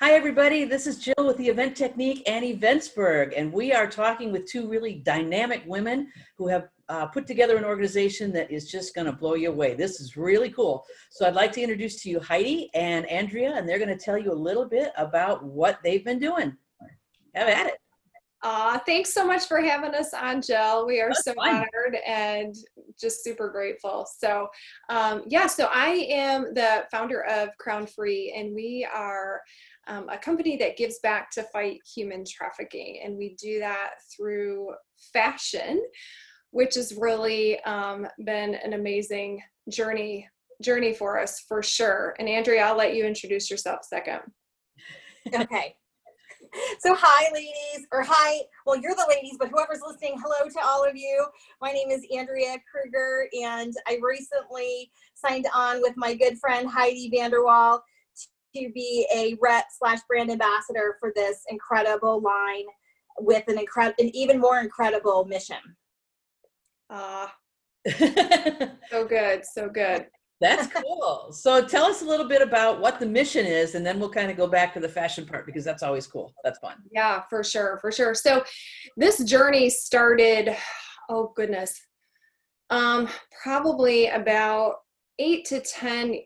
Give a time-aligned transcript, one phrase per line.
[0.00, 0.64] Hi, everybody.
[0.64, 4.68] This is Jill with the Event Technique and Eventsburg, and we are talking with two
[4.68, 9.12] really dynamic women who have uh, put together an organization that is just going to
[9.12, 9.74] blow you away.
[9.74, 10.84] This is really cool.
[11.10, 14.18] So, I'd like to introduce to you Heidi and Andrea, and they're going to tell
[14.18, 16.56] you a little bit about what they've been doing.
[17.34, 17.74] Have at it.
[18.42, 20.86] Uh, thanks so much for having us on, Jill.
[20.86, 21.56] We are That's so fun.
[21.56, 22.54] honored and
[22.98, 24.06] just super grateful.
[24.18, 24.48] So,
[24.88, 29.42] um, yeah, so I am the founder of Crowned Free, and we are
[29.88, 33.00] um, a company that gives back to fight human trafficking.
[33.04, 34.70] And we do that through
[35.12, 35.82] fashion,
[36.50, 40.28] which has really um, been an amazing journey
[40.62, 42.14] journey for us for sure.
[42.18, 44.20] And Andrea, I'll let you introduce yourself second.
[45.34, 45.74] okay
[46.80, 50.84] so hi ladies or hi well you're the ladies but whoever's listening hello to all
[50.84, 51.24] of you.
[51.60, 57.10] My name is andrea Krueger and i recently signed on with my good friend heidi
[57.14, 57.80] VanderWal
[58.56, 62.64] to be a rep slash brand ambassador for this incredible line
[63.20, 65.76] with an incredible an even more incredible mission.
[66.88, 67.34] Ah
[68.00, 70.06] uh, so good so good
[70.40, 71.32] that's cool.
[71.32, 74.30] So tell us a little bit about what the mission is, and then we'll kind
[74.30, 76.32] of go back to the fashion part because that's always cool.
[76.42, 76.76] That's fun.
[76.90, 78.14] Yeah, for sure, for sure.
[78.14, 78.42] So
[78.96, 80.56] this journey started,
[81.10, 81.78] oh goodness,
[82.70, 83.08] um,
[83.42, 84.76] probably about
[85.18, 86.16] eight to ten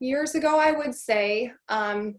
[0.00, 1.52] years ago, I would say.
[1.68, 2.16] Um,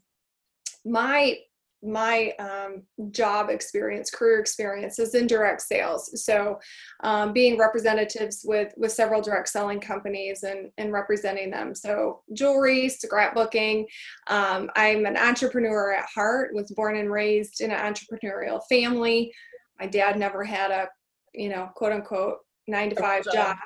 [0.85, 1.38] my
[1.83, 6.23] my um, job experience, career experience is in direct sales.
[6.23, 6.59] So
[7.03, 11.73] um, being representatives with, with several direct selling companies and, and representing them.
[11.73, 13.85] So jewelry, scrapbooking.
[14.27, 19.33] Um, I'm an entrepreneur at heart, was born and raised in an entrepreneurial family.
[19.79, 20.88] My dad never had a,
[21.33, 23.57] you know, quote unquote, nine to five job.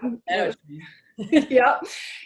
[1.50, 1.82] yep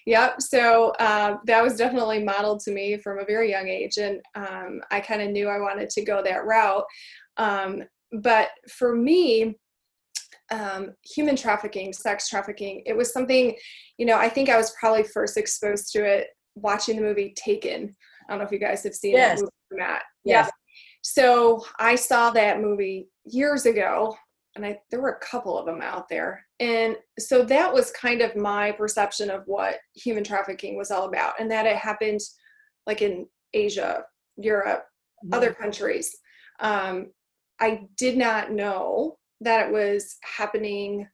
[0.06, 4.20] yep so uh, that was definitely modeled to me from a very young age and
[4.36, 6.84] um, i kind of knew i wanted to go that route
[7.38, 9.56] um, but for me
[10.52, 13.56] um, human trafficking sex trafficking it was something
[13.98, 17.96] you know i think i was probably first exposed to it watching the movie taken
[18.28, 19.42] i don't know if you guys have seen yes.
[19.42, 20.02] it Matt.
[20.26, 20.48] yes.
[20.48, 20.52] yeah
[21.04, 24.16] so i saw that movie years ago
[24.56, 26.46] and I, there were a couple of them out there.
[26.60, 31.40] And so that was kind of my perception of what human trafficking was all about,
[31.40, 32.20] and that it happened
[32.86, 34.04] like in Asia,
[34.38, 34.86] Europe,
[35.24, 35.34] mm-hmm.
[35.34, 36.16] other countries.
[36.60, 37.12] Um,
[37.60, 41.08] I did not know that it was happening,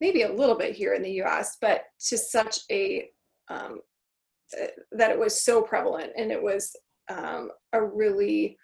[0.00, 3.08] maybe a little bit here in the US, but to such a,
[3.48, 3.80] um,
[4.92, 6.74] that it was so prevalent and it was
[7.08, 8.56] um, a really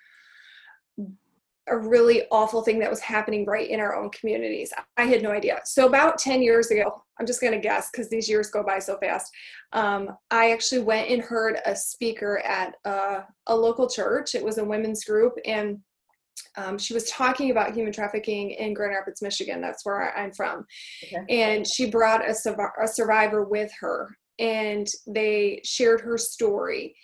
[1.68, 4.72] a really awful thing that was happening right in our own communities.
[4.96, 5.60] I had no idea.
[5.64, 8.78] So, about 10 years ago, I'm just going to guess because these years go by
[8.78, 9.32] so fast.
[9.72, 14.34] Um, I actually went and heard a speaker at uh, a local church.
[14.34, 15.78] It was a women's group, and
[16.56, 19.60] um, she was talking about human trafficking in Grand Rapids, Michigan.
[19.60, 20.66] That's where I'm from.
[21.04, 21.24] Okay.
[21.28, 22.34] And she brought a,
[22.82, 26.94] a survivor with her, and they shared her story.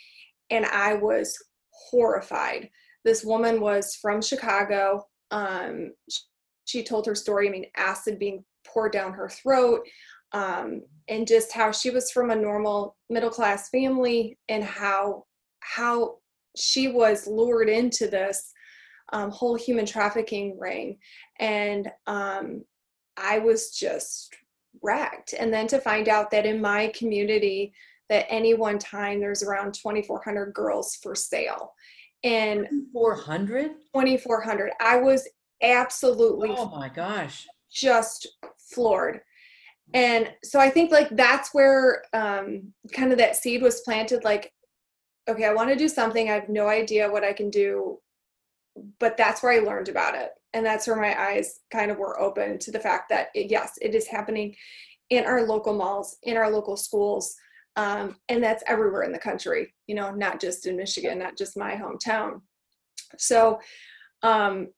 [0.50, 1.36] And I was
[1.70, 2.70] horrified
[3.04, 5.06] this woman was from Chicago.
[5.30, 5.92] Um,
[6.64, 7.48] she told her story.
[7.48, 9.86] I mean, acid being poured down her throat,
[10.32, 15.24] um, and just how she was from a normal middle class family, and how
[15.60, 16.18] how
[16.56, 18.52] she was lured into this
[19.12, 20.98] um, whole human trafficking ring,
[21.38, 22.64] and um,
[23.16, 24.34] I was just
[24.82, 25.34] wrecked.
[25.38, 27.72] And then to find out that in my community,
[28.08, 31.72] that any one time there's around 2,400 girls for sale
[32.22, 35.26] and 400 2400 i was
[35.62, 37.46] absolutely oh my gosh.
[37.72, 38.28] just
[38.72, 39.20] floored.
[39.92, 44.52] And so i think like that's where um kind of that seed was planted like
[45.28, 46.30] okay i want to do something.
[46.30, 47.98] I have no idea what i can do.
[48.98, 50.30] But that's where i learned about it.
[50.52, 53.78] And that's where my eyes kind of were open to the fact that it, yes
[53.82, 54.54] it is happening
[55.10, 57.34] in our local malls in our local schools
[57.76, 61.56] um, and that's everywhere in the country you know not just in michigan not just
[61.56, 62.40] my hometown.
[63.18, 63.60] So
[64.22, 64.68] um,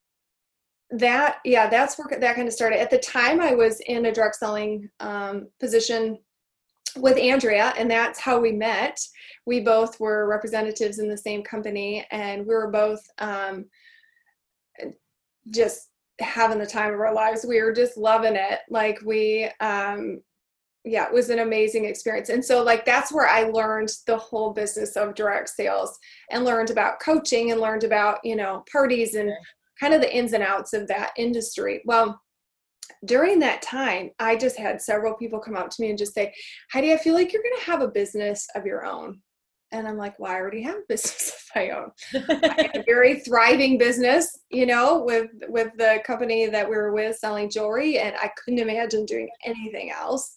[0.90, 2.80] that yeah that's where that kind of started.
[2.80, 6.18] At the time i was in a direct selling um, position
[6.98, 8.98] with andrea and that's how we met.
[9.46, 13.64] We both were representatives in the same company and we were both um,
[15.50, 15.88] just
[16.20, 17.44] having the time of our lives.
[17.46, 18.60] We were just loving it.
[18.68, 20.20] Like we um,
[20.84, 22.28] yeah, it was an amazing experience.
[22.28, 25.96] And so, like, that's where I learned the whole business of direct sales
[26.30, 29.32] and learned about coaching and learned about, you know, parties and
[29.78, 31.82] kind of the ins and outs of that industry.
[31.84, 32.20] Well,
[33.04, 36.34] during that time, I just had several people come up to me and just say,
[36.72, 39.20] Heidi, I feel like you're going to have a business of your own.
[39.70, 41.90] And I'm like, well, I already have a business of my own.
[42.12, 46.92] I had a very thriving business, you know, with with the company that we were
[46.92, 50.34] with selling jewelry, and I couldn't imagine doing anything else.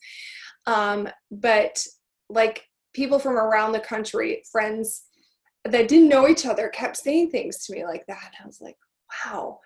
[0.68, 1.86] Um, but
[2.30, 2.64] like
[2.94, 5.04] people from around the country, friends
[5.66, 8.24] that didn't know each other, kept saying things to me like that.
[8.24, 8.78] And I was like,
[9.26, 9.60] wow,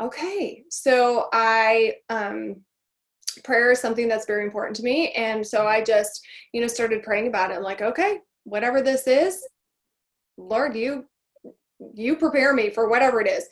[0.00, 0.64] okay.
[0.70, 2.56] So I um,
[3.44, 6.20] prayer is something that's very important to me, and so I just
[6.52, 7.56] you know started praying about it.
[7.56, 9.46] I'm like, okay, whatever this is,
[10.36, 11.06] Lord, you
[11.94, 13.46] you prepare me for whatever it is.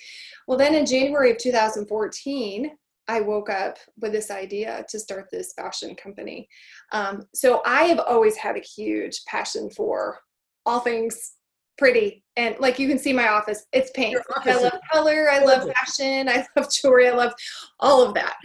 [0.49, 2.71] Well, then in January of 2014,
[3.09, 6.49] I woke up with this idea to start this fashion company.
[6.93, 10.21] Um, so I have always had a huge passion for
[10.65, 11.35] all things
[11.79, 12.25] pretty.
[12.37, 14.17] And like you can see my office, it's pink.
[14.45, 17.33] I love color, I love fashion, I love jewelry, I love
[17.81, 18.37] all of that.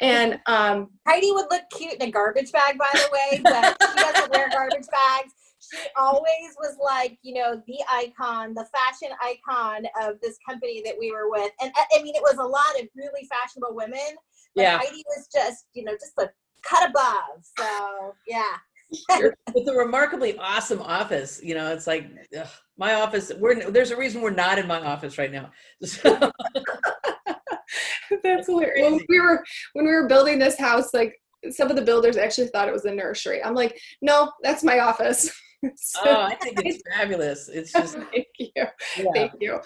[0.00, 3.96] And um, Heidi would look cute in a garbage bag, by the way, but she
[3.96, 5.32] doesn't wear garbage bags
[5.96, 11.12] always was like, you know, the icon, the fashion icon of this company that we
[11.12, 11.52] were with.
[11.60, 14.16] And I mean, it was a lot of really fashionable women.
[14.54, 14.78] But yeah.
[14.78, 16.30] Heidi was just, you know, just a
[16.62, 17.44] cut above.
[17.58, 18.56] So, yeah.
[19.54, 22.08] with a remarkably awesome office, you know, it's like
[22.38, 23.30] ugh, my office.
[23.38, 25.50] We're there's a reason we're not in my office right now.
[25.84, 26.32] So.
[28.24, 28.90] That's hilarious.
[28.90, 29.44] When we were
[29.74, 31.14] when we were building this house, like
[31.50, 33.42] some of the builders actually thought it was a nursery.
[33.42, 35.30] I'm like, no, that's my office.
[35.76, 37.48] so, oh, I think it's fabulous.
[37.48, 38.50] It's just thank you.
[38.56, 39.04] Yeah.
[39.14, 39.60] Thank you.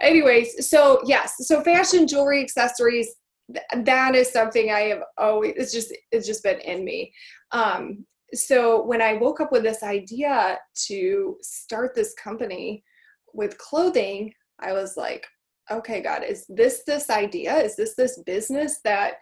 [0.00, 3.08] Anyways, so yes, so fashion, jewelry, accessories,
[3.52, 7.12] th- that is something I have always it's just it's just been in me.
[7.52, 12.84] Um, so when I woke up with this idea to start this company
[13.32, 15.26] with clothing, I was like,
[15.70, 17.56] okay, God, is this this idea?
[17.56, 19.14] Is this this business that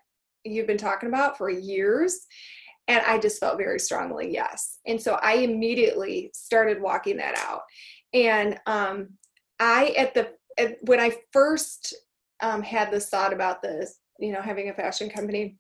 [0.45, 2.27] you've been talking about for years?
[2.88, 4.79] And I just felt very strongly yes.
[4.87, 7.62] And so I immediately started walking that out.
[8.15, 9.09] And um,
[9.59, 11.94] I, at the, at, when I first
[12.43, 15.59] um, had this thought about this, you know, having a fashion company,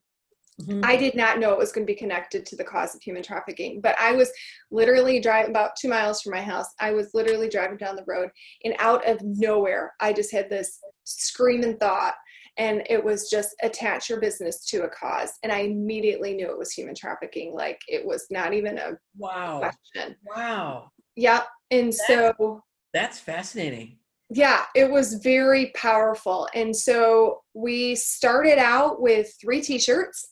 [0.60, 0.80] Mm-hmm.
[0.84, 3.22] I did not know it was going to be connected to the cause of human
[3.22, 4.32] trafficking, but I was
[4.70, 6.68] literally driving about two miles from my house.
[6.80, 8.30] I was literally driving down the road,
[8.64, 12.14] and out of nowhere, I just had this screaming thought
[12.58, 15.32] and it was just attach your business to a cause.
[15.42, 19.58] And i immediately knew it was human trafficking like it was not even a wow.
[19.58, 20.16] question.
[20.34, 20.90] Wow.
[21.14, 22.62] Yeah and that's, so
[22.92, 23.98] that's fascinating.
[24.30, 26.48] Yeah it was very powerful.
[26.54, 30.30] And so we started out with three t-shirts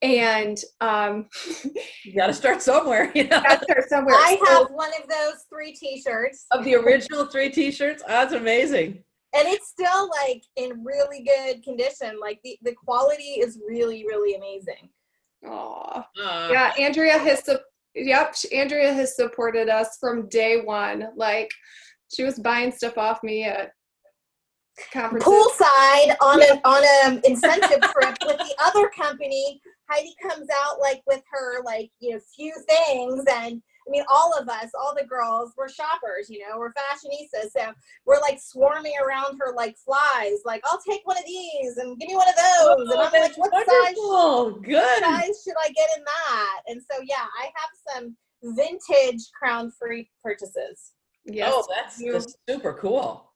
[0.00, 1.28] and um
[2.04, 3.38] you got to start somewhere you know?
[3.40, 4.16] Start somewhere.
[4.16, 6.46] I so, have one of those three t-shirts.
[6.50, 8.02] Of the original three t-shirts?
[8.06, 12.18] Oh, that's amazing and it's still like in really good condition.
[12.20, 14.90] Like the, the quality is really, really amazing.
[15.46, 16.72] Oh, yeah.
[16.78, 17.58] Andrea has, su-
[17.94, 18.34] yep.
[18.52, 21.08] Andrea has supported us from day one.
[21.16, 21.50] Like
[22.14, 23.72] she was buying stuff off me at
[24.92, 25.28] conferences.
[25.28, 29.60] Poolside on an on an incentive trip with the other company.
[29.90, 34.32] Heidi comes out like with her like you know few things and I mean, all
[34.38, 37.50] of us, all the girls, we're shoppers, you know, we're fashionistas.
[37.56, 37.72] So
[38.06, 42.08] we're like swarming around her like flies, like, I'll take one of these and give
[42.08, 42.44] me one of those.
[42.60, 44.54] Oh, and I'm like, what wonderful.
[44.54, 45.04] size, Good.
[45.04, 46.60] size should I get in that?
[46.68, 48.16] And so, yeah, I have some
[48.56, 50.92] vintage crowned free purchases.
[51.24, 51.52] Yes.
[51.54, 53.32] Oh, that's, that's super cool.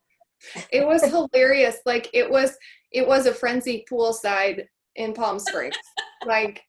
[0.71, 1.79] It was hilarious.
[1.87, 2.57] Like it was,
[2.93, 5.77] it was a frenzy poolside in Palm Springs.
[6.27, 6.63] like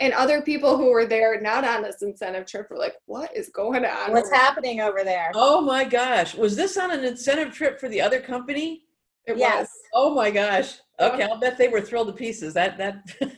[0.00, 3.50] and other people who were there not on this incentive trip were like what is
[3.50, 5.30] going on what's happening over there?
[5.34, 6.34] Oh my gosh.
[6.34, 8.84] Was this on an incentive trip for the other company?
[9.26, 9.60] It yes.
[9.60, 9.68] was.
[9.94, 10.78] Oh my gosh.
[10.98, 12.54] Okay i'll bet they were thrilled to pieces.
[12.54, 13.04] That that.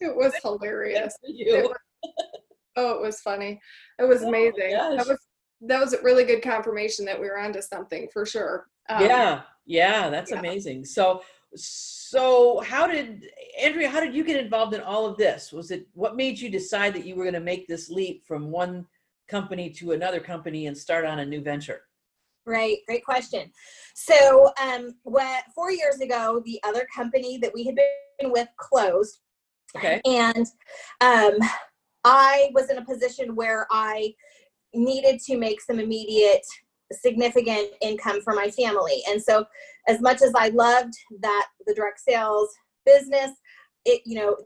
[0.00, 1.16] It was hilarious.
[1.24, 1.76] It was,
[2.76, 3.60] oh it was funny.
[3.98, 4.70] It was oh amazing.
[4.70, 5.18] That was
[5.62, 8.68] that was a really good confirmation that we were onto something for sure.
[8.88, 9.42] Um, yeah.
[9.66, 10.38] Yeah that's yeah.
[10.38, 10.84] amazing.
[10.84, 11.22] So
[11.54, 11.97] so
[12.64, 13.24] how did
[13.60, 15.52] andrea how did you get involved in all of this?
[15.52, 18.50] Was it what made you decide that you were going to make this leap from
[18.50, 18.86] one
[19.28, 21.82] company to another company and start on a new venture?
[22.46, 23.50] Right great question.
[23.94, 29.20] So um what four years ago the other company that we had been with closed.
[29.76, 30.00] Okay.
[30.04, 30.46] And
[31.00, 31.38] um
[32.04, 34.14] i was in a position where i
[34.74, 36.46] needed to make some immediate
[36.94, 39.02] significant income for my family.
[39.08, 39.44] And so
[39.86, 42.48] as much as I loved that the direct sales
[42.86, 43.30] business,
[43.84, 44.36] it you know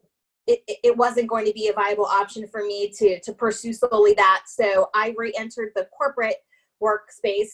[0.46, 4.14] it, it wasn't going to be a viable option for me to to pursue solely
[4.14, 4.44] that.
[4.46, 6.36] So I re-entered the corporate
[6.82, 7.50] workspace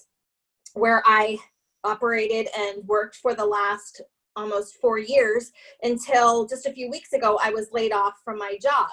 [0.75, 1.39] where I
[1.85, 4.01] operated and worked for the last
[4.37, 5.51] almost four years
[5.83, 8.89] until just a few weeks ago I was laid off from my job.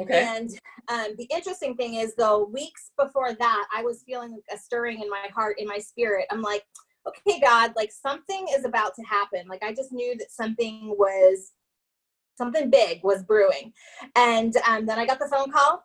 [0.00, 0.26] Okay.
[0.26, 0.50] And
[0.88, 5.10] um, the interesting thing is, though, weeks before that, I was feeling a stirring in
[5.10, 6.26] my heart, in my spirit.
[6.30, 6.64] I'm like,
[7.06, 9.46] okay, God, like something is about to happen.
[9.48, 11.52] Like I just knew that something was,
[12.36, 13.72] something big was brewing.
[14.16, 15.84] And um, then I got the phone call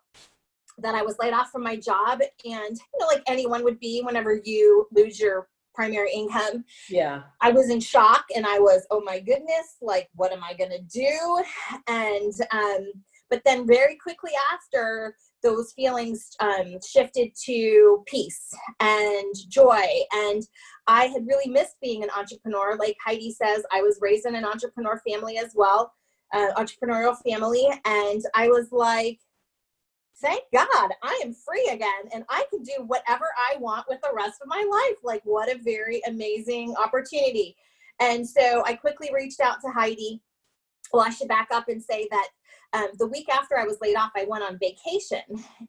[0.78, 2.22] that I was laid off from my job.
[2.22, 7.24] And, you know, like anyone would be whenever you lose your primary income, Yeah.
[7.42, 10.72] I was in shock and I was, oh my goodness, like, what am I going
[10.72, 11.44] to do?
[11.88, 12.92] And, um,
[13.30, 15.16] but then very quickly after,
[15.46, 19.86] those feelings um, shifted to peace and joy.
[20.12, 20.42] And
[20.88, 22.76] I had really missed being an entrepreneur.
[22.78, 25.94] Like Heidi says, I was raised in an entrepreneur family as well,
[26.34, 27.70] uh, entrepreneurial family.
[27.86, 29.20] And I was like,
[30.20, 34.16] thank God I am free again and I can do whatever I want with the
[34.16, 34.98] rest of my life.
[35.04, 37.56] Like, what a very amazing opportunity.
[38.00, 40.22] And so I quickly reached out to Heidi.
[40.92, 42.30] Well, I should back up and say that
[42.74, 45.22] um, the week after I was laid off, I went on vacation.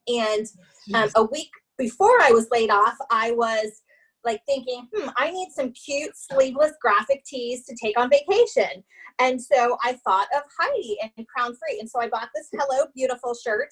[0.07, 0.47] And
[0.93, 3.81] um, a week before I was laid off, I was
[4.23, 8.83] like thinking, hmm, I need some cute sleeveless graphic tees to take on vacation.
[9.19, 11.79] And so I thought of Heidi and Crowned Free.
[11.79, 13.69] And so I bought this Hello Beautiful shirt.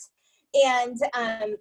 [0.53, 1.55] And um,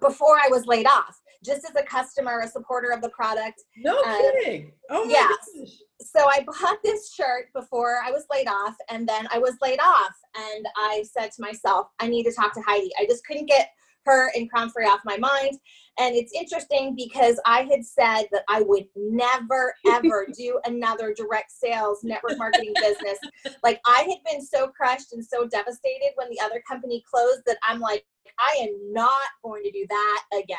[0.00, 3.62] before I was laid off, just as a customer, a supporter of the product.
[3.76, 4.72] No uh, kidding.
[4.90, 5.28] Oh my yeah.
[5.28, 5.72] gosh.
[6.00, 9.80] So I bought this shirt before I was laid off, and then I was laid
[9.80, 10.14] off.
[10.34, 12.90] And I said to myself, I need to talk to Heidi.
[13.00, 13.70] I just couldn't get
[14.04, 15.58] her and Crowned Free off my mind.
[15.98, 21.52] And it's interesting because I had said that I would never, ever do another direct
[21.52, 23.18] sales network marketing business.
[23.62, 27.58] Like I had been so crushed and so devastated when the other company closed that
[27.66, 28.04] I'm like,
[28.38, 30.58] I am not going to do that again.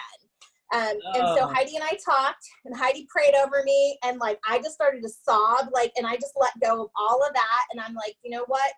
[0.73, 1.47] Um, and so Oh.
[1.53, 5.09] Heidi and I talked, and Heidi prayed over me, and like I just started to
[5.09, 8.31] sob, like, and I just let go of all of that, and I'm like, you
[8.31, 8.71] know what,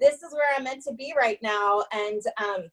[0.00, 2.68] this is where I'm meant to be right now, and um,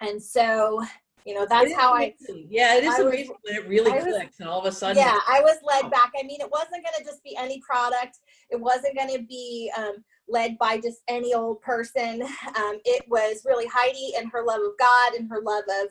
[0.00, 0.82] and so
[1.24, 2.14] you know that's how I.
[2.48, 4.72] Yeah, it is I was- amazing when it really was- clicks, and all of a
[4.72, 4.96] sudden.
[4.96, 5.80] yeah, I was Wow.
[5.82, 6.12] led back.
[6.18, 8.18] I mean, it wasn't going to just be any product.
[8.50, 12.22] It wasn't going to be um, led by just any old person.
[12.22, 15.88] Um, it was really Heidi and her love of God and her love of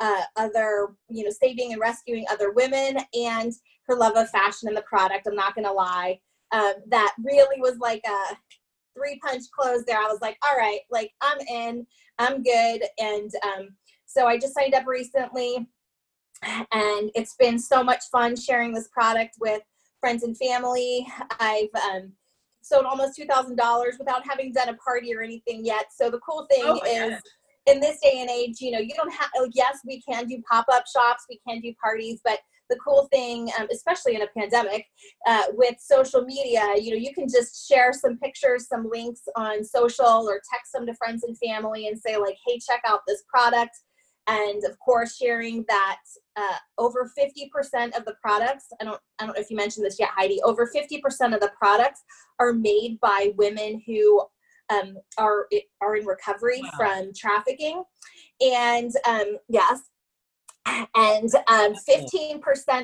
[0.00, 3.52] uh, other, you know, saving and rescuing other women and
[3.86, 5.26] her love of fashion and the product.
[5.26, 6.18] I'm not going to lie.
[6.52, 8.36] Um, that really was like a
[9.00, 9.98] three punch close there.
[9.98, 11.86] I was like, all right, like I'm in,
[12.18, 12.82] I'm good.
[12.98, 13.68] And um,
[14.06, 15.66] so I just signed up recently
[16.42, 19.62] and it's been so much fun sharing this product with
[20.00, 21.06] friends and family.
[21.38, 22.12] I've um,
[22.62, 25.86] sold almost two thousand dollars without having done a party or anything yet.
[25.94, 27.20] So the cool thing Oh is, gosh.
[27.66, 29.30] in this day and age, you know, you don't have.
[29.52, 32.38] Yes, we can do pop up shops, we can do parties, but
[32.70, 34.86] the cool thing, um, especially in a pandemic,
[35.26, 39.62] uh, with social media, you know, you can just share some pictures, some links on
[39.62, 43.22] social, or text them to friends and family and say like, "Hey, check out this
[43.28, 43.76] product."
[44.26, 45.98] and of course sharing that
[46.36, 49.98] uh, over 50% of the products i don't i don't know if you mentioned this
[49.98, 52.02] yet heidi over 50% of the products
[52.38, 54.22] are made by women who
[54.70, 55.48] um, are
[55.80, 56.70] are in recovery Wow.
[56.76, 57.82] from trafficking
[58.40, 59.80] and um, yes
[60.66, 62.40] and um, 15%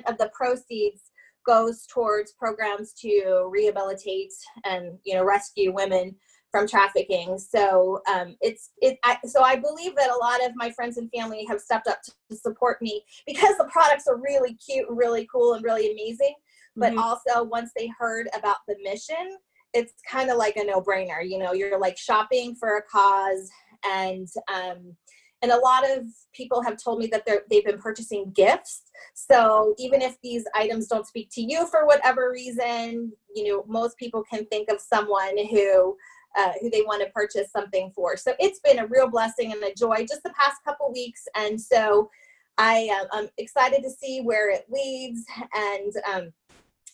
[0.08, 1.10] of the proceeds
[1.46, 4.32] goes towards programs to rehabilitate
[4.64, 6.14] and you know rescue women
[6.50, 7.38] from trafficking.
[7.38, 8.98] So um, it's it.
[9.04, 11.98] I, so I believe that a lot of my friends and family have stepped up
[12.30, 16.34] to support me because the products are really cute and really cool and really amazing.
[16.76, 16.98] But Mhm.
[16.98, 19.38] also once they heard about the mission,
[19.72, 21.26] it's kind of like a no-brainer.
[21.26, 23.50] You know, you're like shopping for a cause,
[23.84, 24.96] and um,
[25.42, 28.82] and a lot of people have told me that they're they've been purchasing gifts.
[29.14, 33.96] So even if these items don't speak to you for whatever reason, you know, most
[33.98, 35.96] people can think of someone who
[36.38, 38.16] uh, who they want to purchase something for.
[38.16, 41.22] So it's been a real blessing and a joy just the past couple weeks.
[41.34, 42.10] And so
[42.58, 45.24] I uh, I'm excited to see where it leads.
[45.54, 46.32] And um,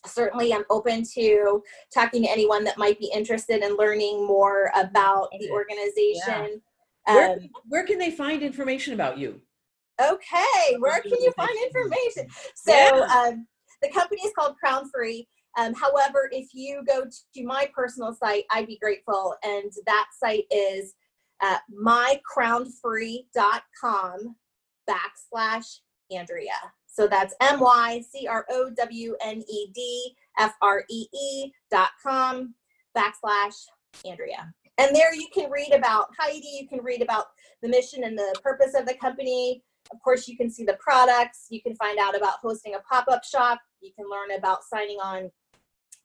[0.04, 1.62] certainly I'm open to
[1.94, 6.61] talking to anyone that might be interested in learning more about the organization.
[7.06, 9.40] Where, Um, where can they find information about you?
[10.00, 12.28] okay, where can you find information?
[12.56, 13.28] So Yeah.
[13.28, 13.47] um,
[13.82, 15.28] the company is called Crowned Free.
[15.59, 19.37] Um, however, if you go to my personal site, I'd be grateful.
[19.44, 20.94] And that site is
[21.40, 24.37] uh, mycrownedfree.com
[24.88, 25.78] backslash
[26.11, 26.73] Andrea.
[26.87, 31.52] So that's M Y C R O W N E D F R E E
[31.71, 32.54] dot com
[32.97, 33.64] backslash
[34.04, 34.52] Andrea.
[34.78, 37.26] And there you can read about Heidi, you can read about
[37.62, 39.62] the mission and the purpose of the company.
[39.92, 43.06] Of course, you can see the products, you can find out about hosting a pop
[43.08, 45.30] up shop, you can learn about signing on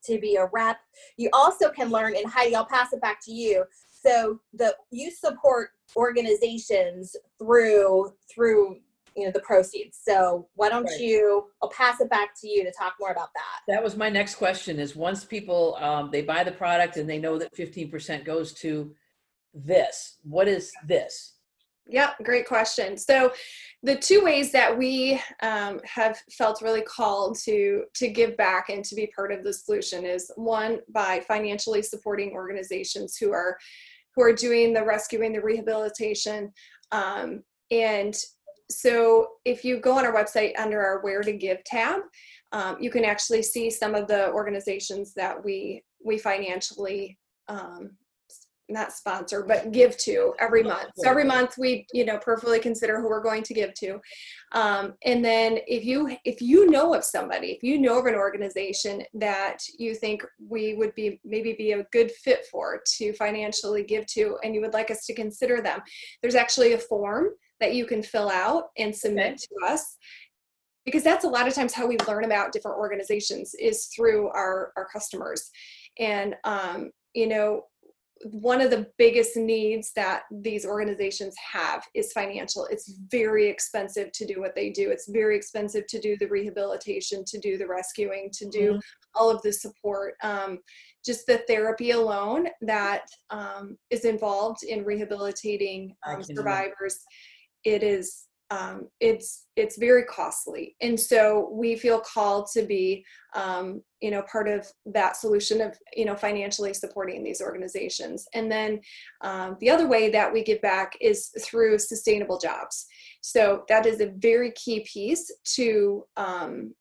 [0.03, 0.79] to be a rep.
[1.17, 3.65] You also can learn, and Heidi, I'll pass it back to you.
[3.91, 8.77] so the you support organizations through through
[9.17, 9.99] you know the proceeds.
[10.01, 10.99] So why don't Right.
[10.99, 11.47] you?
[11.61, 13.73] I'll pass it back to you to talk more about that.
[13.73, 17.17] That was my next question is once people, um, they buy the product and they
[17.17, 18.95] know that 15% goes to
[19.53, 21.33] this, what is this?
[21.89, 22.97] Yep, great question.
[22.97, 23.31] So,
[23.81, 28.83] the two ways that we um, have felt really called to to give back and
[28.83, 33.57] to be part of the solution is one by financially supporting organizations who are
[34.15, 36.51] who are doing the rescuing, the rehabilitation,
[36.91, 38.15] um, and
[38.69, 42.01] so if you go on our website under our Where to Give tab,
[42.51, 47.91] um, you can actually see some of the organizations that we we financially um,
[48.69, 50.89] not sponsor but give to every month.
[50.97, 53.99] So every month we you know perfectly consider who we're going to give to.
[54.51, 58.15] Um, and then if you if you know of somebody if you know of an
[58.15, 63.83] organization that you think we would be maybe be a good fit for to financially
[63.83, 65.79] give to and you would like us to consider them
[66.21, 67.29] there's actually a form
[67.59, 69.37] that you can fill out and submit Okay.
[69.37, 69.97] to us
[70.85, 74.71] because that's a lot of times how we learn about different organizations is through our
[74.77, 75.49] our customers
[75.99, 77.63] and um, you know
[78.23, 82.65] one of the biggest needs that these organizations have is financial.
[82.65, 84.89] It's very expensive to do what they do.
[84.89, 88.81] It's very expensive to do the rehabilitation, to do the rescuing, to do Mhm.
[89.13, 90.15] all of the support.
[90.23, 90.63] Um,
[91.05, 96.99] just the therapy alone that um, is involved in rehabilitating um, survivors,
[97.67, 103.05] it is um, it's it's very costly, and so we feel called to be
[103.35, 108.25] um, you know part of that solution of you know financially supporting these organizations.
[108.33, 108.79] And then
[109.21, 112.85] um, the other way that we give back is through sustainable jobs.
[113.19, 116.73] So that is a very key piece to um,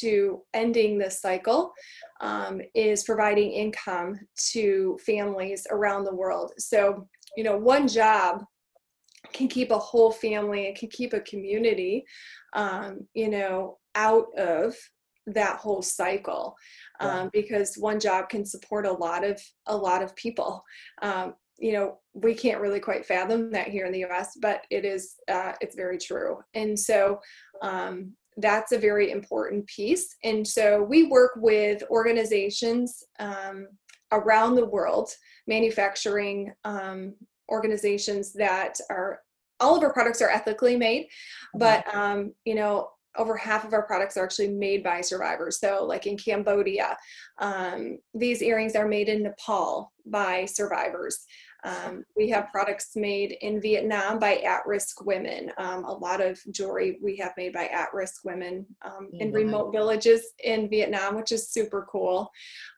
[0.00, 1.72] to ending this cycle
[2.20, 4.18] um, is providing income
[4.52, 6.52] to families around the world.
[6.58, 8.44] So you know one job
[9.32, 12.04] can keep a whole family and can keep a community
[12.54, 14.74] um, you know out of
[15.26, 16.54] that whole cycle
[17.00, 17.22] Yeah.
[17.22, 20.62] um, because one job can support a lot of a lot of people.
[21.02, 24.84] Um, you know we can't really quite fathom that here in the us but it
[24.84, 26.38] is uh, it's very true.
[26.54, 27.18] And so
[27.62, 30.14] um, that's a very important piece.
[30.22, 33.68] And so we work with organizations um,
[34.12, 35.10] around the world
[35.46, 37.14] manufacturing um,
[37.48, 39.20] organizations that are
[39.60, 41.08] all of our products are ethically made
[41.54, 45.58] but um, you know over half of our products are actually made by survivors.
[45.58, 46.96] So like in cambodia
[47.38, 51.24] um, these earrings are made in nepal by survivors.
[51.64, 55.50] Um, we have products made in vietnam by at-risk women.
[55.56, 59.34] Um, a lot of jewelry we have made by at-risk women um, in Mhm.
[59.34, 62.30] remote villages in vietnam which is super cool.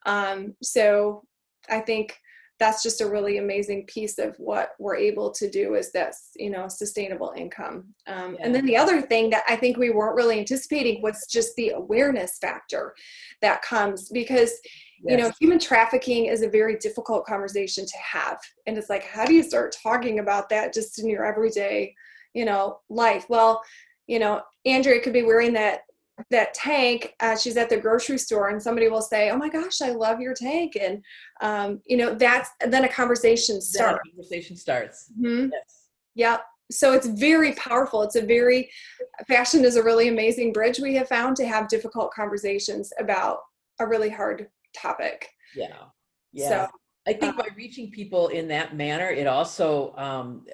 [0.06, 1.24] Um, so
[1.68, 2.16] i think
[2.58, 6.50] that's just a really amazing piece of what we're able to do is this you
[6.50, 7.94] know sustainable income.
[8.06, 8.40] Um, Yeah.
[8.44, 11.70] and then the other thing that i think we weren't really anticipating was just the
[11.70, 12.94] awareness factor
[13.42, 14.52] that comes because
[15.08, 18.38] you know human trafficking is a very difficult conversation to have.
[18.66, 21.94] And it's like how do you start talking about that just in your everyday
[22.34, 23.26] you know life?
[23.28, 23.62] Well
[24.08, 25.82] you know andrea could be wearing that
[26.30, 29.80] that tank uh, she's at the grocery store and somebody will say oh my gosh
[29.80, 31.02] i love your tank and
[31.40, 35.12] um, you know that's then a conversation Then starts Conversation starts.
[35.20, 35.50] Mhm.
[35.52, 35.86] Yes.
[36.14, 36.38] yeah
[36.70, 38.70] so it's very powerful it's a very
[39.26, 43.38] fashion is a really amazing bridge we have found to have difficult conversations about
[43.80, 45.68] a really hard topic Yeah.
[46.32, 46.48] Yeah.
[46.48, 46.68] so
[47.06, 50.44] I think uh, by reaching people in that manner, it also um,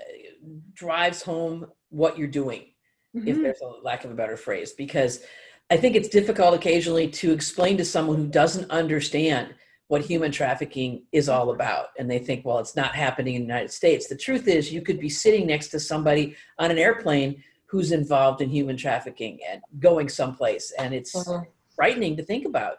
[0.73, 2.67] drives home what you're doing,
[3.13, 3.43] if mhm.
[3.43, 5.25] there's a lack of a better phrase, because
[5.71, 9.55] I think it's difficult occasionally to explain to someone who doesn't understand
[9.89, 11.89] what human trafficking is all about.
[11.99, 14.09] And they think, well, it's not happening in the United States.
[14.09, 18.41] The truth is, you could be sitting next to somebody on an airplane who's involved
[18.41, 20.73] in human trafficking and going someplace.
[20.79, 21.47] And it's Mhm.
[21.75, 22.79] frightening to think about.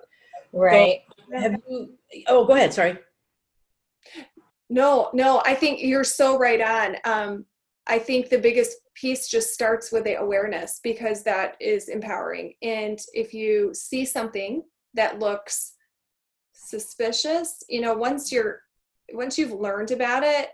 [0.54, 1.02] Right.
[1.34, 2.74] Have you, oh, go ahead.
[2.74, 2.98] Sorry.
[4.70, 6.98] No, no, I think you're so right on.
[7.04, 7.46] Um,
[7.88, 12.54] I think the biggest piece just starts with the awareness because that is empowering.
[12.62, 14.64] And if you see something
[14.96, 15.74] that looks
[16.54, 18.62] suspicious, you know, once you're
[19.14, 20.50] once you've learned about it,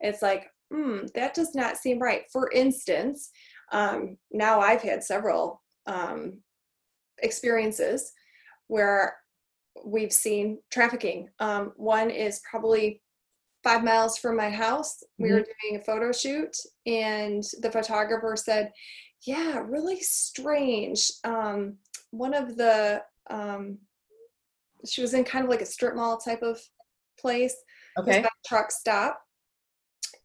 [0.00, 2.22] it's like, hmm, that does not seem right.
[2.32, 3.30] For instance,
[3.72, 6.38] um, now I've had several um,
[7.22, 8.12] experiences
[8.68, 9.16] where
[9.84, 11.28] we've seen trafficking.
[11.40, 13.02] Um, one is probably
[13.62, 15.02] five miles from my house.
[15.18, 18.72] We were doing a photo shoot, and the photographer said,
[19.26, 21.10] Yeah, really strange.
[21.24, 21.76] Um,
[22.10, 23.78] one of the, um,
[24.86, 26.60] she was in kind of like a strip mall type of
[27.18, 27.54] place.
[27.98, 28.24] Okay.
[28.46, 29.20] Truck stop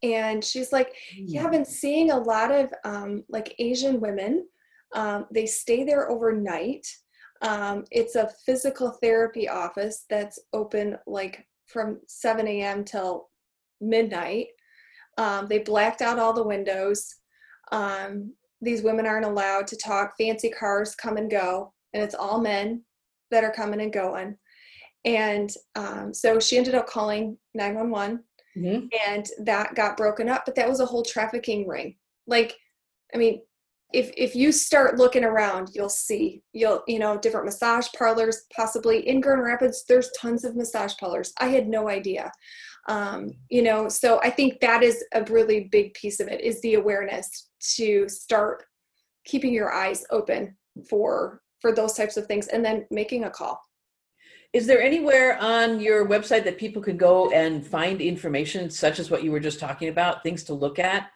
[0.02, 4.46] and she's like, "Yeah, I've been seeing a lot of um, like Asian women.
[4.94, 6.86] Um, they stay there overnight.
[7.42, 12.84] Um, it's a physical therapy office that's open like from 7 a.m.
[12.84, 13.28] till
[13.80, 14.48] midnight.
[15.18, 17.16] Um, they blacked out all the windows.
[17.72, 20.14] Um, these women aren't allowed to talk.
[20.18, 22.82] Fancy cars come and go, and it's all men
[23.30, 24.36] that are coming and going.
[25.04, 28.22] And um, so she ended up calling 911
[28.56, 28.88] Mhm.
[29.06, 31.94] and that got broken up but that was a whole trafficking ring
[32.26, 32.56] like
[33.14, 33.42] i mean
[33.96, 39.08] if if you start looking around you'll see you'll you know different massage parlors possibly
[39.08, 41.32] in grand rapids there's tons of massage parlors.
[41.40, 42.30] I had no idea.
[42.88, 46.60] Um, you know so i think that is a really big piece of it is
[46.60, 48.62] the awareness to start
[49.24, 50.56] keeping your eyes open
[50.88, 53.60] for for those types of things and then making a call.
[54.52, 59.10] Is there anywhere on your website that people could go and find information such as
[59.10, 61.10] what you were just talking about, things to look at?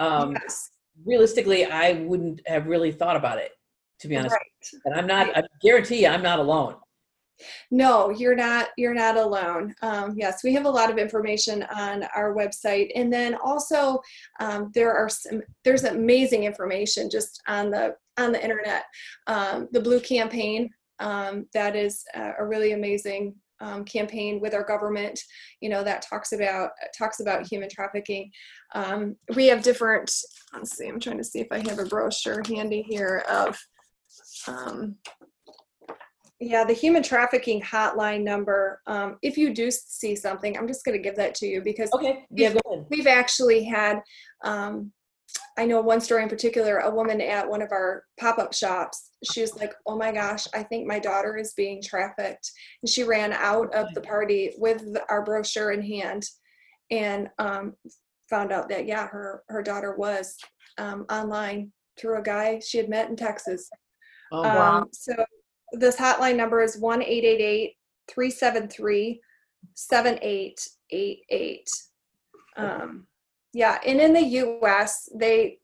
[0.00, 0.70] Um, yes
[1.04, 3.52] realistically, I wouldn't have really thought about it,
[4.00, 4.34] to be honest.
[4.34, 6.76] right And I'm not, I guarantee you, I'm not alone.
[7.70, 8.68] No, you're not.
[8.76, 9.74] You're not alone.
[9.80, 14.00] Um, yes, we have a lot of information on our website, and then also
[14.40, 15.40] um, there are some.
[15.64, 18.84] There's amazing information just on the on the internet.
[19.26, 20.68] Um, the Blue Campaign
[21.00, 25.20] um, that is a, a really amazing um, campaign with our government.
[25.60, 28.30] You know that talks about talks about human trafficking.
[28.74, 30.10] Um, we have different.
[30.52, 30.88] Let's see.
[30.88, 33.58] I'm trying to see if I have a brochure handy here of.
[34.48, 34.96] Um,
[36.42, 38.80] yeah, the human trafficking hotline number.
[38.86, 41.90] Um, if you do see something, I'm just going to give that to you because
[41.92, 42.86] Okay, yeah, go ahead.
[42.88, 44.00] we've actually had.
[44.42, 44.92] Um,
[45.58, 46.78] I know one story in particular.
[46.78, 49.09] A woman at one of our pop-up shops.
[49.24, 52.50] She was like, "Oh my gosh, I think my daughter is being trafficked,"
[52.82, 56.24] and she ran out of the party with our brochure in hand,
[56.90, 57.74] and um,
[58.28, 60.36] found out that yeah, her her daughter was
[60.78, 63.68] um, online through a guy she had met in Texas.
[64.32, 64.78] Oh, wow.
[64.78, 65.12] Um, so
[65.72, 69.20] this hotline number is 1 373
[69.74, 71.70] 7888.
[72.56, 73.06] Um,
[73.52, 75.58] yeah, and in the US, they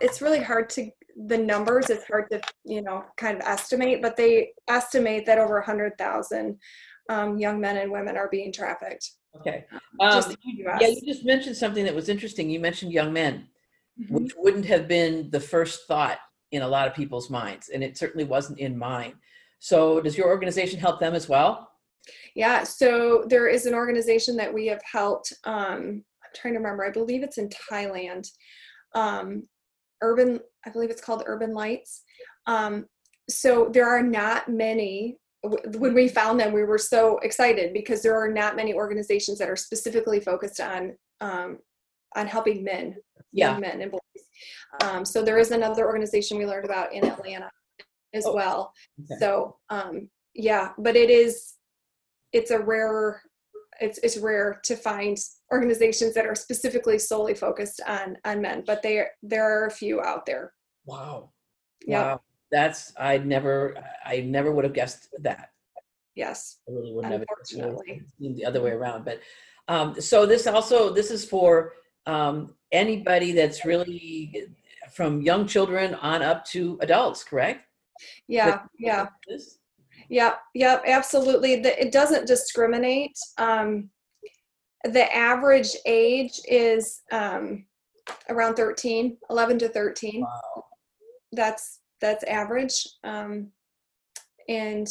[0.00, 0.90] it's really hard to
[1.26, 5.54] the numbers it's hard to you know kind of estimate but they estimate that over
[5.56, 6.58] 100000
[7.10, 9.64] um, young men and women are being trafficked Okay.
[10.00, 10.36] Um,
[10.78, 12.50] yeah, you just mentioned something that was interesting.
[12.50, 13.48] You mentioned young men,
[13.98, 14.10] Mhm.
[14.10, 16.18] which wouldn't have been the first thought
[16.50, 19.14] in a lot of people's minds, and it certainly wasn't in mine.
[19.58, 21.70] So, does your organization help them as well?
[22.34, 25.32] Yeah, so there is an organization that we have helped.
[25.44, 26.84] Um, I'm trying to remember.
[26.84, 28.30] I believe it's in Thailand.
[28.94, 29.48] Um,
[30.02, 32.02] Urban, I believe it's called Urban Lights.
[32.46, 32.86] Um,
[33.30, 35.18] so there are not many.
[35.78, 39.48] When we found them, we were so excited because there are not many organizations that
[39.48, 41.58] are specifically focused on um,
[42.14, 42.94] on helping men,
[43.32, 43.52] Yeah.
[43.52, 44.00] young men and boys.
[44.84, 47.50] Um, so there is another organization we learned about in Atlanta
[48.12, 48.72] as Oh, well.
[49.00, 49.18] okay.
[49.18, 51.54] So um, yeah, but it is
[52.32, 53.22] it's a rare
[53.80, 55.16] it's it's rare to find
[55.52, 60.00] organizations that are specifically solely focused on on men, but there there are a few
[60.00, 60.52] out there.
[60.86, 61.30] Wow.
[61.86, 62.02] Yeah.
[62.02, 62.20] Wow.
[62.50, 65.50] That's I never I never would have guessed that.
[66.14, 66.58] Yes.
[66.68, 67.22] I really wouldn't have.
[67.22, 68.02] Unfortunately.
[68.20, 69.04] It's the other way around.
[69.04, 69.20] But
[69.68, 71.74] um, so this also this is for
[72.06, 74.48] um, anybody that's really
[74.92, 77.66] from young children on up to adults, correct?
[78.28, 78.62] Yeah.
[78.78, 79.06] Yeah.
[79.28, 79.58] This?
[80.08, 81.62] Yeah, yeah, absolutely.
[81.62, 83.16] The, it doesn't discriminate.
[83.38, 83.88] Um,
[84.84, 87.64] the average age is um,
[88.28, 90.20] around 13, 11 to 13.
[90.20, 90.64] Wow.
[91.32, 92.86] That's that's average.
[93.04, 93.48] Um,
[94.48, 94.88] and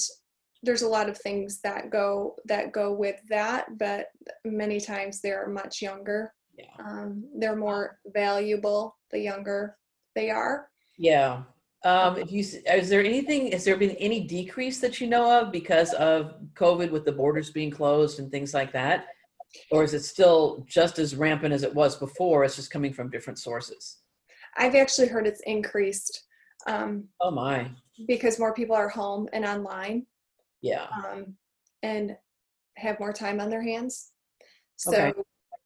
[0.64, 4.08] there's a lot of things that go that go with that, but
[4.46, 6.34] many times they're much younger.
[6.58, 6.66] Yeah.
[6.80, 9.78] Um, they're more valuable the younger
[10.16, 10.70] they are.
[10.98, 11.44] Yeah.
[11.84, 15.52] Um, if you, is there anything, has there been any decrease that you know of
[15.52, 19.08] because of COVID with the borders being closed and things like that?
[19.72, 22.44] Or is it still just as rampant as it was before?
[22.44, 23.98] It's just coming from different sources.
[24.58, 26.26] I've actually heard it's increased
[26.68, 27.72] um, Oh my.
[28.08, 30.06] because more people are home and online.
[30.62, 30.88] Yeah.
[31.06, 31.36] um,
[31.84, 32.16] and
[32.78, 34.12] have more time on their hands.
[34.78, 35.14] So Okay.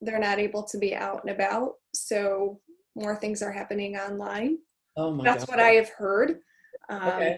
[0.02, 1.74] they're not able to be out and about.
[1.94, 2.62] So
[2.96, 4.58] more things are happening online.
[4.98, 5.24] Oh my.
[5.26, 5.58] That's God.
[5.58, 6.40] what I have heard.
[6.90, 7.38] Um, Okay.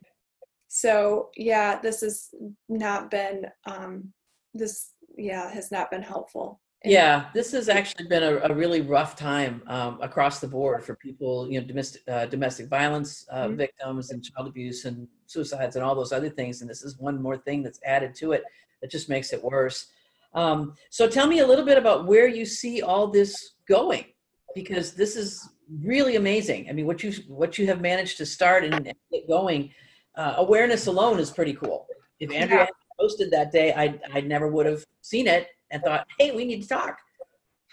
[0.68, 2.30] So yeah, this has
[2.70, 4.14] not been um,
[4.54, 6.60] this yeah has not been helpful.
[6.84, 10.84] And- Yeah, this has actually been a, a really rough time um, across the board
[10.86, 13.58] for people, you know, domestic uh, domestic violence uh, Mhm.
[13.58, 16.62] victims and child abuse and suicides and all those other things.
[16.62, 18.44] And this is one more thing that's added to it
[18.82, 19.88] that just makes it worse.
[20.34, 23.34] Um, so tell me a little bit about where you see all this
[23.68, 24.06] going,
[24.54, 25.50] because this is
[25.94, 26.70] really amazing.
[26.70, 29.72] I mean, what you what you have managed to start and get going,
[30.16, 31.88] uh, awareness alone is pretty cool.
[32.20, 32.68] If Andrea Yeah.
[33.00, 36.62] Posted that day, I I never would have seen it and thought, hey, we need
[36.62, 36.98] to talk.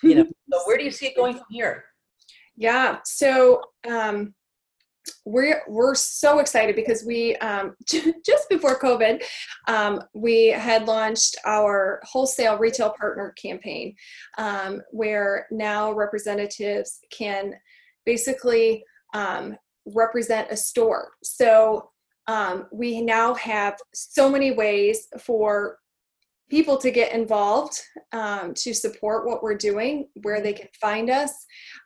[0.02, 1.84] You know, so where do you see it going from here?
[2.56, 2.98] Yeah.
[3.04, 4.34] So um,
[5.24, 9.22] we're we're so excited because we um, just before COVID,
[9.68, 13.94] um, we had launched our wholesale retail partner campaign,
[14.38, 17.54] um, where now representatives can
[18.06, 18.84] basically
[19.14, 19.56] um,
[19.86, 21.12] represent a store.
[21.22, 21.90] So
[22.26, 25.78] um, we now have so many ways for
[26.50, 27.80] people to get involved
[28.12, 31.32] um, to support what we're doing where they can find us.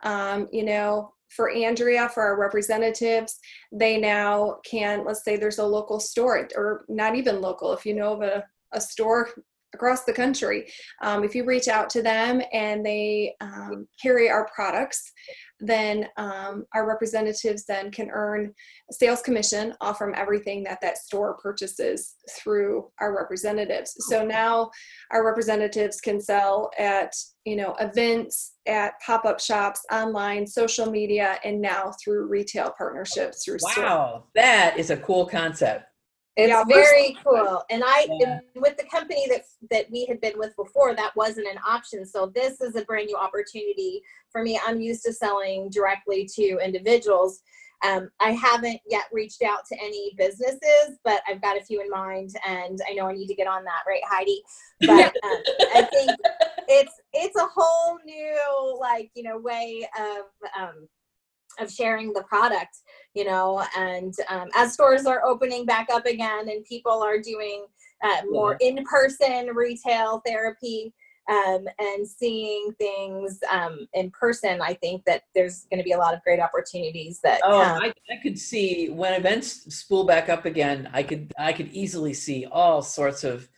[0.02, 3.38] Um, you know for andrea for our representatives
[3.72, 7.94] they now can let's say there's a local store or not even local if you
[7.94, 9.28] know of a, a store
[9.74, 10.66] across the country.
[11.02, 15.12] Um, if you reach out to them and they um, carry our products
[15.60, 18.54] then um, our representatives then can earn
[18.90, 23.94] sales commission off from everything that that store purchases through our representatives.
[24.08, 24.70] So now
[25.10, 27.12] our representatives can sell at
[27.44, 33.58] you know events at pop-up shops online social media and now through retail partnerships through
[33.58, 35.87] store- Wow, that is a cool concept.
[36.38, 37.64] It's Yeah, very cool.
[37.68, 38.38] And I, Yeah.
[38.54, 42.06] with the company that that we had been with before, that wasn't an option.
[42.06, 44.58] So this is a brand new opportunity for me.
[44.64, 47.42] I'm used to selling directly to individuals.
[47.84, 51.90] Um, I haven't yet reached out to any businesses, but I've got a few in
[51.90, 54.42] mind, and I know I need to get on that, right, Heidi?
[54.86, 55.42] But um,
[55.74, 56.10] I think
[56.68, 60.24] it's it's a whole new like you know way of
[60.60, 60.88] um,
[61.60, 62.78] of sharing the product
[63.14, 67.66] you know and um, as stores are opening back up again and people are doing
[68.04, 70.92] uh, more in-person retail therapy
[71.28, 75.98] um, and seeing things um, in person i think that there's going to be a
[75.98, 77.60] lot of great opportunities that Oh.
[77.60, 80.88] I, I could see when events spool back up again.
[80.92, 83.48] I could I could easily see all sorts of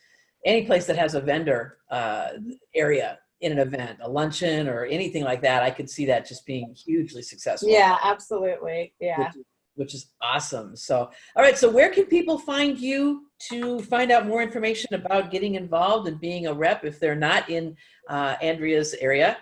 [0.44, 2.30] any place that has a vendor uh,
[2.74, 5.62] area in an event, a luncheon or anything like that.
[5.62, 7.70] I could see that just being hugely successful.
[7.70, 9.44] yeah absolutely yeah which, is-
[9.76, 10.76] which is awesome.
[10.76, 11.56] So, all right.
[11.56, 16.20] So, where can people find you to find out more information about getting involved and
[16.20, 17.74] being a rep if they're not in
[18.08, 19.38] uh, Andrea's area?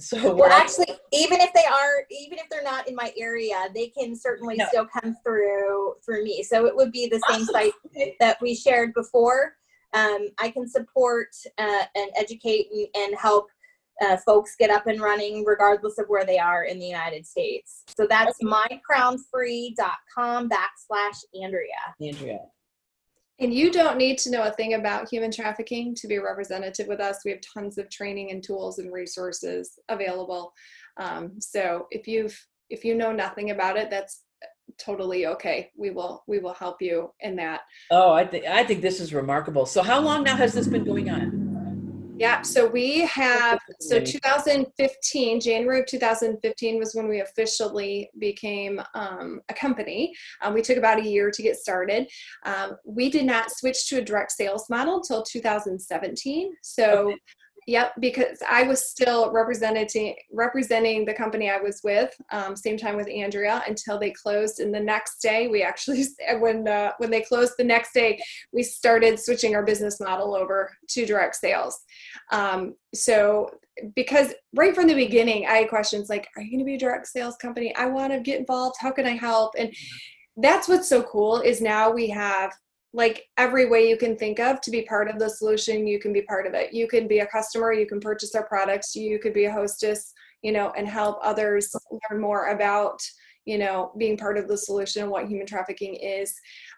[0.00, 3.88] So, well actually even if they are even if they're not in my area they
[3.88, 4.68] can certainly Yeah.
[4.68, 7.72] still come through through me so it would be the same site
[8.20, 9.54] that we shared before
[9.94, 13.46] um, i can support uh, and educate and, and help
[14.00, 17.82] uh, folks get up and running regardless of where they are in the united states
[17.88, 22.38] so that's mycrownedfree.com backslash andrea Andrea.
[23.40, 26.88] And you don't need to know a thing about human trafficking to be a representative
[26.88, 27.20] with us.
[27.24, 30.52] We have tons of training and tools and resources available.
[30.96, 32.36] Um, so if you've
[32.68, 34.24] if you know nothing about it, that's
[34.78, 35.70] totally okay.
[35.76, 37.62] We will we will help you in that.
[37.90, 39.66] Oh, I think I think this is remarkable.
[39.66, 41.48] So, how long now has this been going on?
[42.18, 42.42] Yeah.
[42.42, 49.54] So we have so 2015 January of 2015 was when we officially became um, a
[49.54, 50.12] company.
[50.42, 52.08] Um, we took about a year to get started.
[52.44, 56.52] Um, we did not switch to a direct sales model until 2017.
[56.62, 57.10] So.
[57.10, 57.16] Okay.
[57.68, 62.96] Yep, because I was still representing representing the company I was with, um, same time
[62.96, 64.60] with Andrea until they closed.
[64.60, 66.04] And the next day, we actually
[66.38, 68.18] when uh, when they closed the next day,
[68.54, 71.78] we started switching our business model over to direct sales.
[72.32, 73.50] Um, so
[73.94, 76.78] because right from the beginning, I had questions like, "Are you going to be a
[76.78, 77.76] direct sales company?
[77.76, 78.76] I want to get involved.
[78.80, 79.74] How can I help?" And
[80.38, 82.50] that's what's so cool is now we have
[82.94, 86.12] like every way you can think of to be part of the solution you can
[86.12, 86.72] be part of it.
[86.72, 90.12] You can be a customer you can purchase our products you could be a hostess
[90.42, 91.74] you know and help others
[92.10, 93.00] learn more about
[93.44, 96.34] you know being part of the solution and what human trafficking is.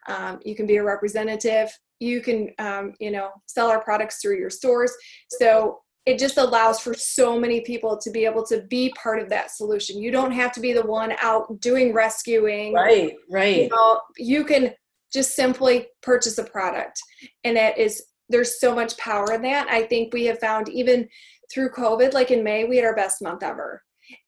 [0.08, 1.70] Um, you can be a representative.
[1.98, 4.92] You can um, you know sell our products through your stores.
[5.28, 9.28] So it just allows for so many people to be able to be part of
[9.28, 10.00] that solution.
[10.00, 12.72] You don't have to be the one out doing rescuing.
[12.72, 13.70] Right, you right.
[13.70, 14.72] know, you can
[15.12, 17.00] just simply purchase a product.
[17.44, 19.68] And that is, there's so much power in that.
[19.68, 21.08] I think we have found even
[21.52, 23.82] through COVID, like in May, we had our best month ever.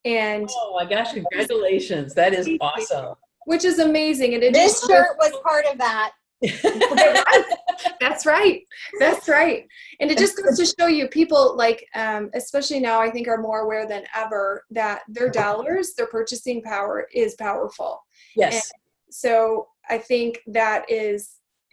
[0.05, 1.12] And Oh my gosh!
[1.12, 2.14] Congratulations.
[2.14, 3.14] That is awesome.
[3.47, 4.35] which is amazing.
[4.35, 6.12] And it this just shirt was part of that
[8.01, 8.62] that's right.
[8.99, 9.64] That's right.
[10.01, 13.40] And it just goes to show you people like, um, especially now, I think are
[13.40, 18.01] more aware than ever that their dollars, their purchasing power is powerful.
[18.35, 18.73] yes.
[19.11, 21.21] so i think that is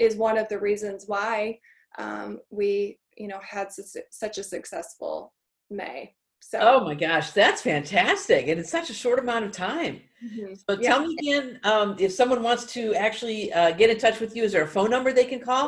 [0.05, 1.59] is one of the reasons why
[2.03, 2.29] um,
[2.59, 2.71] we
[3.21, 5.15] you know had su- such a successful
[5.81, 6.15] May.
[6.41, 8.47] So Oh my gosh, that's fantastic.
[8.49, 9.95] And it's such a short amount of time.
[10.23, 10.51] mhm.
[10.69, 10.89] But Yeah.
[10.89, 14.43] tell me again, um, if someone wants to actually uh, get in touch with you,
[14.47, 15.65] is there a phone number they can call?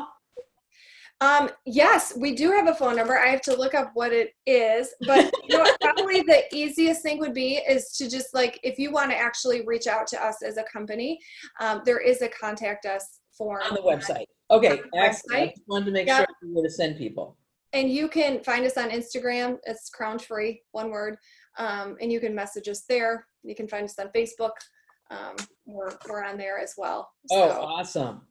[1.21, 3.17] Um, yes, we do have a phone number.
[3.17, 7.19] I have to look up what it is, but you know, probably the easiest thing
[7.19, 10.41] would be is to just like if you want to actually reach out to us
[10.41, 11.19] as a company,
[11.59, 14.25] um, there is a contact us form On the website.
[14.49, 15.39] Okay, the excellent.
[15.39, 15.49] I website.
[15.51, 16.17] just wanted to make Yeah.
[16.17, 17.37] sure where to send people.
[17.73, 19.57] and you can find us on Instagram.
[19.65, 21.17] It's crowned free, one word.
[21.57, 23.25] Um, and you can message us there.
[23.43, 24.51] You can find us on Facebook.
[25.09, 27.09] Um, we're, we're on there as well.
[27.31, 28.21] Oh, So, awesome.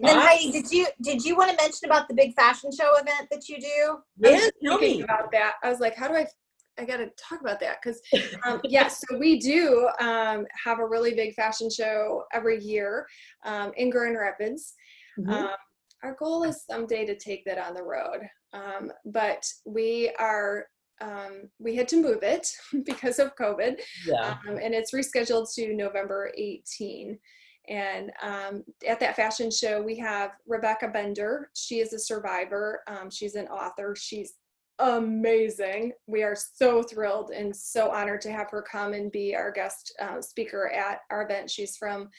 [0.00, 2.92] And then Heidi, did you did you want to mention about the big fashion show
[2.96, 3.98] event that you do?
[4.18, 5.02] Yeah, tell me.
[5.02, 5.54] about that.
[5.62, 6.26] I was like, how do I?
[6.76, 8.00] I got to talk about that because,
[8.44, 13.06] um, yes, so we do um, have a really big fashion show every year
[13.44, 14.74] um, in Grand Rapids.
[15.18, 15.30] Mhm.
[15.30, 15.50] Um,
[16.02, 20.66] our goal is someday to take that on the road, um, but we are.
[21.00, 22.48] Um, we had to move it
[22.86, 24.38] because of COVID, Yeah.
[24.48, 27.18] um, and it's rescheduled to November 18.
[27.68, 31.50] And um, at that fashion show, we have Rebecca Bender.
[31.54, 32.80] She is a survivor.
[32.86, 33.94] Um, she's an author.
[33.96, 34.34] She's
[34.78, 35.92] amazing.
[36.06, 39.94] We are so thrilled and so honored to have her come and be our guest
[40.00, 41.50] uh, speaker at our event.
[41.50, 42.10] She's from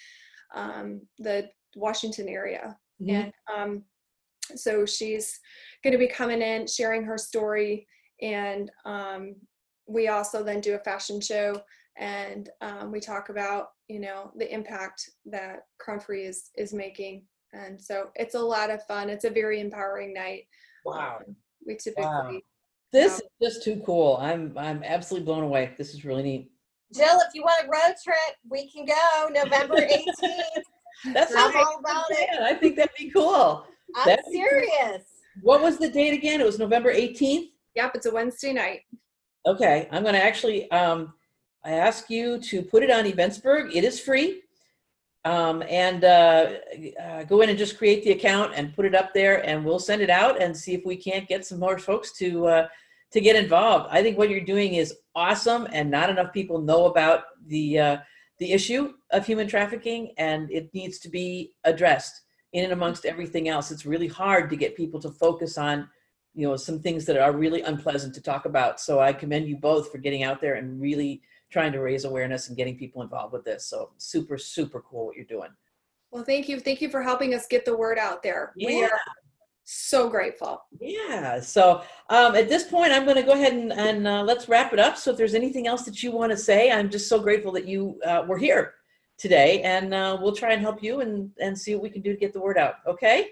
[0.55, 2.77] um, the Washington area.
[3.01, 3.09] Mhm.
[3.09, 3.83] And um,
[4.55, 5.39] so she's
[5.83, 7.87] going to be coming in, sharing her story.
[8.21, 9.35] And um,
[9.87, 11.61] we also then do a fashion show
[11.97, 17.23] and um, we talk about, you know, the impact that Crowned Free is, is making.
[17.53, 19.09] And so it's a lot of fun.
[19.09, 20.43] It's a very empowering night.
[20.85, 21.19] Wow.
[21.25, 22.39] Um, we typically, Wow.
[22.91, 24.17] This is just too cool.
[24.21, 25.73] I'm I'm absolutely blown away.
[25.77, 26.51] This is really neat.
[26.93, 30.63] Jill, if you want a road trip, we can go November 18th.
[31.13, 32.39] That I'm sounds all about it.
[32.41, 33.65] I think that'd be cool.
[33.97, 34.47] I'm That'd be cool.
[34.49, 35.03] serious.
[35.41, 36.39] What was the date again?
[36.39, 37.49] It was November 18th.
[37.75, 38.81] yep, it's a Wednesday night.
[39.45, 41.13] Okay, I'm going to actually um,
[41.65, 43.73] I ask you to put it on Eventsburg.
[43.73, 44.43] It is free,
[45.23, 46.51] um, and uh,
[47.01, 49.79] uh, go in and just create the account and put it up there, and we'll
[49.79, 52.67] send it out and see if we can't get some more folks to uh,
[53.13, 53.87] to get involved.
[53.89, 57.97] I think what you're doing is awesome, and not enough people know about the uh,
[58.37, 62.21] the issue of human trafficking, and it needs to be addressed
[62.53, 63.71] in and amongst everything else.
[63.71, 65.89] It's really hard to get people to focus on
[66.35, 69.55] you know some things that are really unpleasant to talk about so i commend you
[69.55, 73.33] both for getting out there and really trying to raise awareness and getting people involved
[73.33, 73.67] with this.
[73.67, 75.49] So super super cool what you're doing.
[76.11, 76.59] Well, thank you.
[76.59, 78.53] Thank you for helping us get the word out there.
[78.55, 78.99] We are
[79.65, 80.61] so grateful.
[80.79, 81.39] yeah.
[81.39, 84.73] So um, at this point i'm going to go ahead and, and uh, let's wrap
[84.73, 84.95] it up.
[84.95, 87.67] So if there's anything else that you want to say i'm just so grateful that
[87.67, 88.75] you uh, were here
[89.17, 89.61] today.
[89.61, 92.19] And uh, we'll try and help you and and see what we can do to
[92.19, 92.75] get the word out.
[92.87, 93.29] Okay?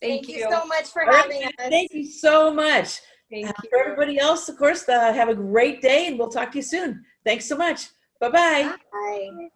[0.00, 0.46] Thank, Thank you.
[0.50, 1.52] so much for All right, having us.
[1.70, 3.70] thank you so much Thank Uh, you.
[3.70, 6.62] for everybody else of course uh, have a great day and we'll talk to you
[6.62, 7.88] soon thanks so much
[8.20, 9.48] bye bye Bye.